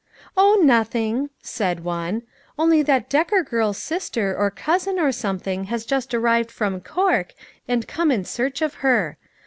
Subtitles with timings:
[0.35, 2.23] "O, nothing," said one;
[2.57, 7.35] "only that Decker girl's sister, or cousin, or something has just arrived from Cork,
[7.67, 9.19] and come in search of her.